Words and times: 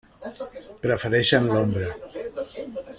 Prefereixen 0.85 1.47
l'ombra. 1.53 1.95